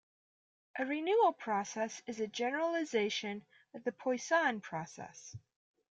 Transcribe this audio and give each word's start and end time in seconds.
A 0.79 0.85
renewal 0.87 1.31
process 1.31 2.01
is 2.07 2.19
a 2.19 2.25
generalization 2.25 3.45
of 3.75 3.83
the 3.83 3.91
Poisson 3.91 4.59
process. 4.59 5.35